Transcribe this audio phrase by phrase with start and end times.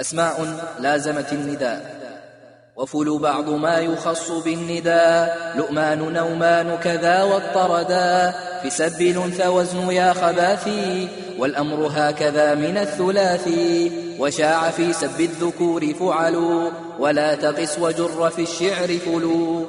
[0.00, 2.00] أسماء لازمت النداء.
[2.76, 5.52] وفل بعض ما يخص بالنداء.
[5.56, 8.34] لؤمان نومان كذا والطردا.
[8.62, 11.08] في سب الأنثى وزن يا خباثي.
[11.38, 13.92] والأمر هكذا من الثلاثي.
[14.18, 16.70] وشاع في سب الذكور فعلوا.
[16.98, 19.66] ولا تقس وجر في الشعر فلو